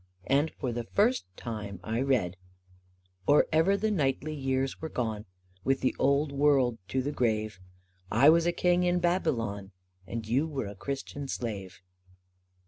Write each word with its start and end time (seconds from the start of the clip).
And 0.25 0.49
for 0.49 0.71
the 0.71 0.85
first 0.95 1.27
time 1.37 1.79
I 1.83 2.01
read, 2.01 2.35
Or 3.27 3.45
ever 3.51 3.77
the 3.77 3.91
knightly 3.91 4.33
years 4.33 4.81
were 4.81 4.89
gone 4.89 5.25
With 5.63 5.81
the 5.81 5.95
old 5.99 6.31
world 6.31 6.79
to 6.87 7.03
the 7.03 7.11
grave, 7.11 7.59
I 8.11 8.27
was 8.27 8.47
a 8.47 8.51
King 8.51 8.81
in 8.83 8.97
Babylon 8.99 9.73
And 10.07 10.27
you 10.27 10.47
were 10.47 10.65
a 10.65 10.73
Christian 10.73 11.27
Slave. 11.27 11.81